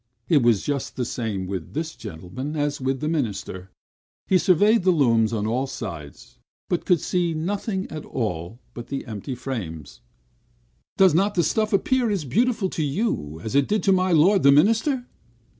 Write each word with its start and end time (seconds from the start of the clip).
It 0.27 0.41
was 0.41 0.63
just 0.63 0.95
the 0.95 1.05
same 1.05 1.45
with 1.45 1.75
this 1.75 1.93
gentleman 1.95 2.55
as 2.55 2.81
with 2.81 3.01
the 3.01 3.07
minister; 3.07 3.69
he 4.25 4.39
surveyed 4.39 4.81
the 4.81 4.89
looms 4.89 5.31
on 5.31 5.45
all 5.45 5.67
sides, 5.67 6.39
but 6.69 6.87
could 6.87 6.99
see 6.99 7.35
nothing 7.35 7.85
at 7.91 8.03
all 8.03 8.57
but 8.73 8.87
the 8.87 9.05
empty 9.05 9.35
frames. 9.35 10.01
"Does 10.97 11.13
not 11.13 11.35
the 11.35 11.43
stuff 11.43 11.71
appear 11.71 12.09
as 12.09 12.25
beautiful 12.25 12.67
to 12.71 12.83
you, 12.83 13.39
as 13.43 13.53
it 13.53 13.67
did 13.67 13.83
to 13.83 13.91
my 13.91 14.11
lord 14.11 14.41
the 14.41 14.51
minister?" 14.51 15.05